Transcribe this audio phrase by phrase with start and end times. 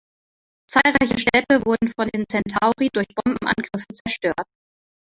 [0.67, 4.47] Zahlreiche Städte wurden von den Centauri durch Bombenangriffe zerstört.